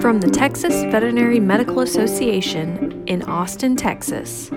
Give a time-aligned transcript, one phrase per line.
[0.00, 4.48] From the Texas Veterinary Medical Association in Austin, Texas,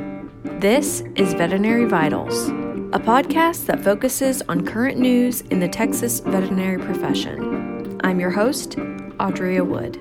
[0.59, 2.49] this is Veterinary Vitals,
[2.93, 7.99] a podcast that focuses on current news in the Texas veterinary profession.
[8.03, 8.77] I'm your host,
[9.17, 9.93] Audrea Wood.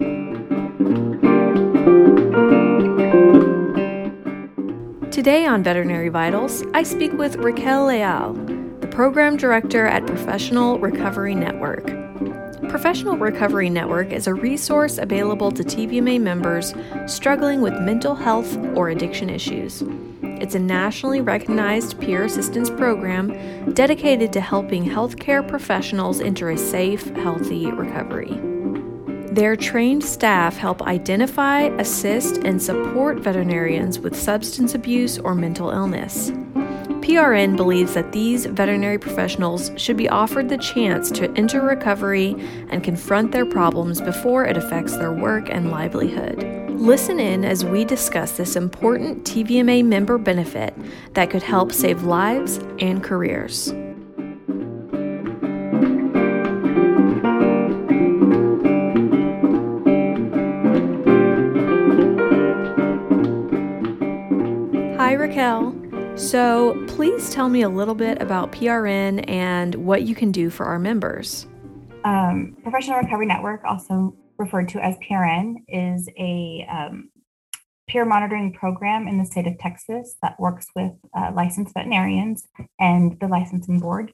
[5.10, 8.34] Today on Veterinary Vitals, I speak with Raquel Leal,
[8.80, 11.99] the program director at Professional Recovery Network.
[12.70, 16.72] Professional Recovery Network is a resource available to TVMA members
[17.06, 19.82] struggling with mental health or addiction issues.
[20.22, 27.04] It's a nationally recognized peer assistance program dedicated to helping healthcare professionals enter a safe,
[27.16, 28.30] healthy recovery.
[29.34, 36.30] Their trained staff help identify, assist, and support veterinarians with substance abuse or mental illness.
[37.10, 42.36] PRN believes that these veterinary professionals should be offered the chance to enter recovery
[42.68, 46.70] and confront their problems before it affects their work and livelihood.
[46.70, 50.72] Listen in as we discuss this important TVMA member benefit
[51.14, 53.74] that could help save lives and careers.
[64.96, 65.79] Hi, Raquel.
[66.16, 70.66] So, please tell me a little bit about PRN and what you can do for
[70.66, 71.46] our members.
[72.04, 77.10] Um, Professional Recovery Network, also referred to as PRN, is a um,
[77.88, 82.46] peer monitoring program in the state of Texas that works with uh, licensed veterinarians
[82.78, 84.12] and the licensing board.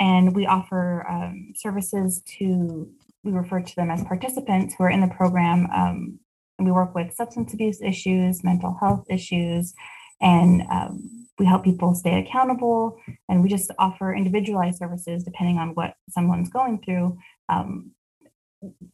[0.00, 2.88] And we offer um, services to,
[3.22, 5.68] we refer to them as participants who are in the program.
[5.72, 6.18] Um,
[6.58, 9.74] we work with substance abuse issues, mental health issues,
[10.20, 12.98] and um, we help people stay accountable
[13.28, 17.90] and we just offer individualized services depending on what someone's going through um,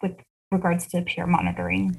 [0.03, 0.12] with
[0.51, 1.99] regards to peer monitoring.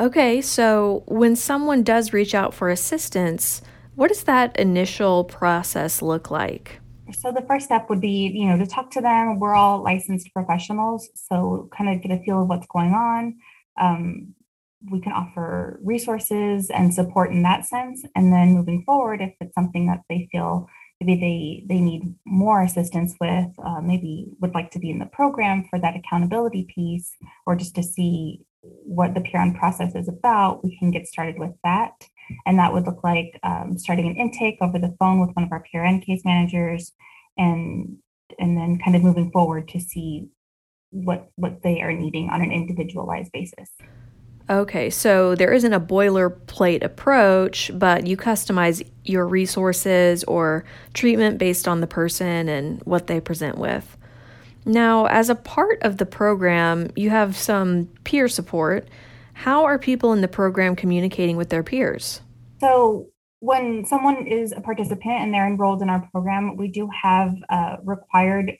[0.00, 3.62] Okay so when someone does reach out for assistance
[3.94, 6.80] what does that initial process look like?
[7.12, 9.38] So the first step would be you know to talk to them.
[9.38, 13.36] We're all licensed professionals so kind of get a feel of what's going on.
[13.80, 14.34] Um,
[14.90, 18.04] we can offer resources and support in that sense.
[18.16, 20.68] And then moving forward, if it's something that they feel
[21.00, 25.06] maybe they they need more assistance with, uh, maybe would like to be in the
[25.06, 27.12] program for that accountability piece,
[27.46, 31.38] or just to see what the peer PRN process is about, we can get started
[31.38, 31.92] with that.
[32.46, 35.52] And that would look like um, starting an intake over the phone with one of
[35.52, 36.92] our PRN case managers,
[37.36, 37.98] and
[38.38, 40.28] and then kind of moving forward to see
[40.90, 43.70] what what they are needing on an individualized basis.
[44.50, 50.64] Okay, so there isn't a boilerplate approach, but you customize your resources or
[50.94, 53.96] treatment based on the person and what they present with.
[54.64, 58.88] Now, as a part of the program, you have some peer support.
[59.34, 62.20] How are people in the program communicating with their peers?
[62.60, 63.08] So,
[63.40, 67.76] when someone is a participant and they're enrolled in our program, we do have uh,
[67.82, 68.52] required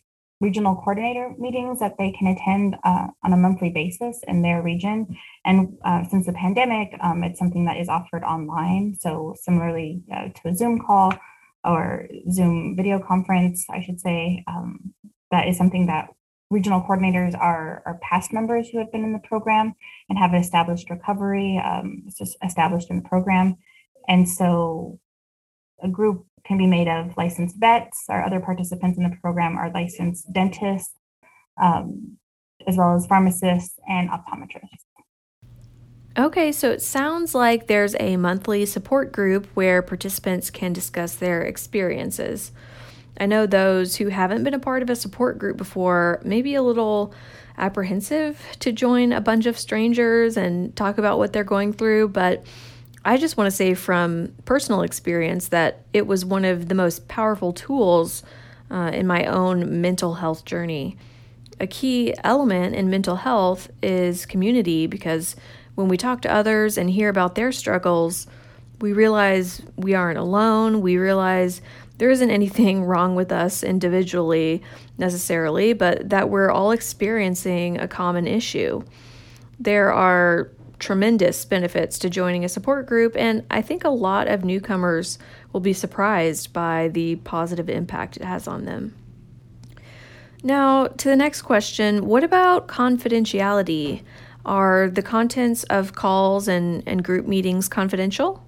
[0.43, 5.17] regional coordinator meetings that they can attend uh, on a monthly basis in their region.
[5.45, 8.97] And uh, since the pandemic, um, it's something that is offered online.
[9.01, 11.15] So, similarly uh, to a Zoom call
[11.65, 14.93] or Zoom video conference, I should say, um,
[15.31, 16.09] that is something that
[16.51, 19.75] regional coordinators are, are past members who have been in the program
[20.09, 22.03] and have established recovery, um,
[22.45, 23.57] established in the program.
[24.09, 24.99] And so,
[25.81, 28.05] a group can be made of licensed vets.
[28.09, 30.95] Our other participants in the program are licensed dentists,
[31.61, 32.19] um,
[32.67, 34.83] as well as pharmacists and optometrists.
[36.19, 41.41] Okay, so it sounds like there's a monthly support group where participants can discuss their
[41.41, 42.53] experiences.
[43.19, 46.55] I know those who haven't been a part of a support group before may be
[46.55, 47.15] a little
[47.57, 52.45] apprehensive to join a bunch of strangers and talk about what they're going through, but
[53.05, 57.09] I just want to say from personal experience that it was one of the most
[57.09, 58.23] powerful tools
[58.71, 60.97] uh, in my own mental health journey.
[61.59, 65.37] A key element in mental health is community because
[65.75, 68.27] when we talk to others and hear about their struggles,
[68.81, 70.81] we realize we aren't alone.
[70.81, 71.61] We realize
[71.99, 74.63] there isn't anything wrong with us individually
[74.97, 78.83] necessarily, but that we're all experiencing a common issue.
[79.59, 80.51] There are
[80.83, 85.19] tremendous benefits to joining a support group, and I think a lot of newcomers
[85.53, 88.95] will be surprised by the positive impact it has on them.
[90.43, 94.03] Now, to the next question what about confidentiality?
[94.45, 98.45] Are the contents of calls and, and group meetings confidential?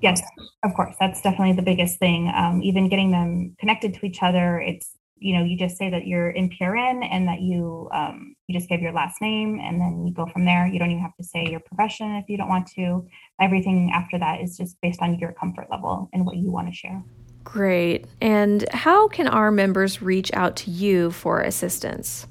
[0.00, 0.22] Yes,
[0.64, 0.94] of course.
[0.98, 2.32] That's definitely the biggest thing.
[2.34, 6.06] Um, even getting them connected to each other, it's you know, you just say that
[6.06, 10.06] you're in PRN and that you um, you just give your last name and then
[10.06, 10.66] you go from there.
[10.66, 13.06] You don't even have to say your profession if you don't want to.
[13.40, 16.74] Everything after that is just based on your comfort level and what you want to
[16.74, 17.02] share.
[17.44, 18.06] Great.
[18.20, 22.26] And how can our members reach out to you for assistance?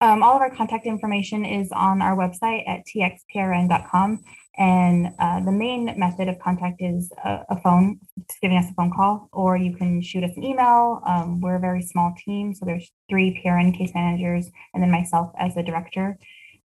[0.00, 4.22] Um, all of our contact information is on our website at txprn.com.
[4.58, 8.74] And uh, the main method of contact is a, a, phone, just giving us a
[8.74, 11.00] phone call, or you can shoot us an email.
[11.06, 15.30] Um, we're a very small team, so there's three PRN case managers and then myself
[15.38, 16.18] as the director.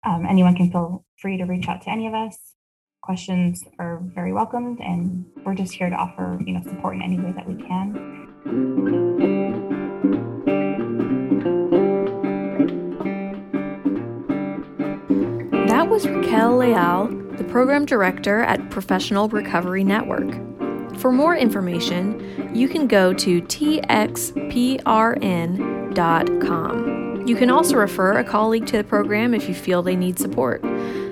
[0.05, 2.37] Um, anyone can feel free to reach out to any of us.
[3.03, 7.17] Questions are very welcomed, and we're just here to offer, you know, support in any
[7.17, 7.93] way that we can.
[15.67, 20.31] That was Raquel Leal the program director at Professional Recovery Network.
[20.99, 24.07] For more information, you can go to txprn.com.
[27.27, 30.63] You can also refer a colleague to the program if you feel they need support.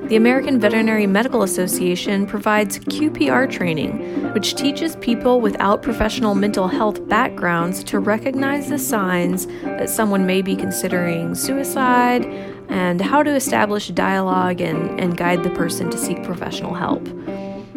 [0.07, 7.09] The American Veterinary Medical Association provides QPR training, which teaches people without professional mental health
[7.09, 12.23] backgrounds to recognize the signs that someone may be considering suicide,
[12.69, 17.07] and how to establish dialogue and, and guide the person to seek professional help.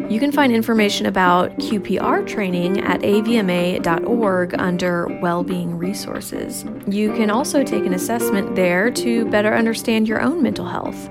[0.07, 6.63] You can find information about QPR training at avma.org under Wellbeing Resources.
[6.87, 11.09] You can also take an assessment there to better understand your own mental health.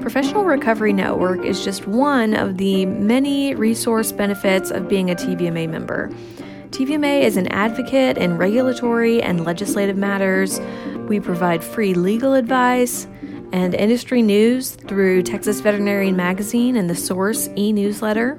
[0.00, 5.68] Professional Recovery Network is just one of the many resource benefits of being a TVMA
[5.68, 6.10] member.
[6.70, 10.60] TVMA is an advocate in regulatory and legislative matters.
[11.08, 13.06] We provide free legal advice
[13.52, 18.38] and industry news through Texas Veterinarian Magazine and the Source e newsletter.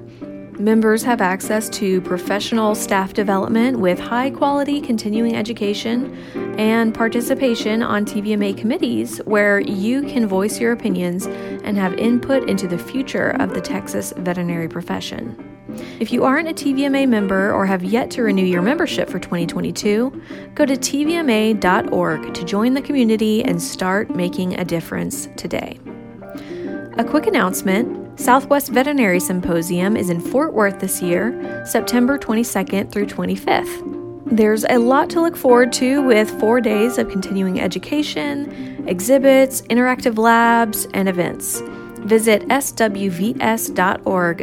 [0.60, 6.14] Members have access to professional staff development with high quality continuing education
[6.58, 11.24] and participation on TVMA committees where you can voice your opinions
[11.64, 15.34] and have input into the future of the Texas veterinary profession.
[15.98, 20.22] If you aren't a TVMA member or have yet to renew your membership for 2022,
[20.54, 25.78] go to tvma.org to join the community and start making a difference today.
[26.98, 33.06] A quick announcement Southwest Veterinary Symposium is in Fort Worth this year, September 22nd through
[33.06, 34.26] 25th.
[34.26, 40.18] There's a lot to look forward to with four days of continuing education, exhibits, interactive
[40.18, 41.62] labs, and events.
[42.00, 43.70] Visit swvs.org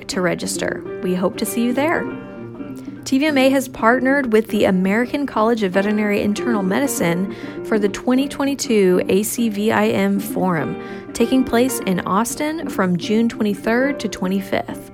[0.08, 1.00] to register.
[1.04, 2.27] We hope to see you there.
[3.08, 7.34] TVMA has partnered with the American College of Veterinary Internal Medicine
[7.64, 14.92] for the 2022 ACVIM Forum, taking place in Austin from June 23rd to 25th.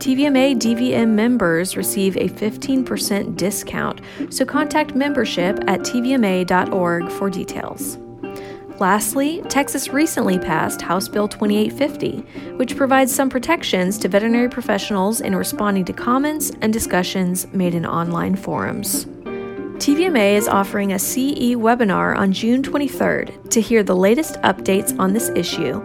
[0.00, 4.00] TVMA DVM members receive a 15% discount,
[4.30, 7.98] so contact membership at tvma.org for details.
[8.80, 15.34] Lastly, Texas recently passed House Bill 2850, which provides some protections to veterinary professionals in
[15.34, 19.06] responding to comments and discussions made in online forums.
[19.78, 25.12] TVMA is offering a CE webinar on June 23rd to hear the latest updates on
[25.12, 25.80] this issue,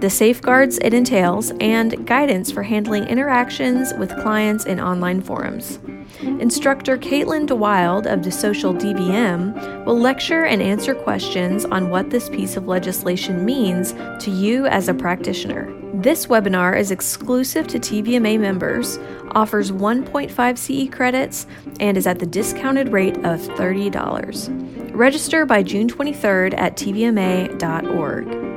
[0.00, 5.78] the safeguards it entails, and guidance for handling interactions with clients in online forums.
[6.20, 12.28] Instructor Caitlin DeWilde of The Social DVM will lecture and answer questions on what this
[12.28, 13.92] piece of legislation means
[14.24, 15.72] to you as a practitioner.
[15.94, 18.98] This webinar is exclusive to TVMA members,
[19.32, 21.46] offers 1.5 CE credits,
[21.80, 24.94] and is at the discounted rate of $30.
[24.94, 28.47] Register by June 23rd at tvma.org.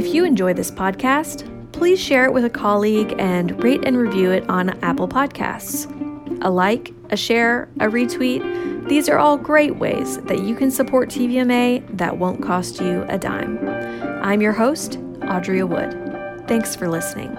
[0.00, 4.30] If you enjoy this podcast, please share it with a colleague and rate and review
[4.30, 5.84] it on Apple Podcasts
[6.42, 8.88] a like, a share, a retweet.
[8.88, 13.18] These are all great ways that you can support TVMA that won't cost you a
[13.18, 13.58] dime.
[14.22, 15.92] I'm your host, Audrey Wood.
[16.48, 17.36] Thanks for listening.